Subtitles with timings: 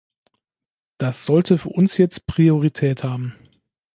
[0.97, 3.35] Das sollte für uns jetzt Priorität haben.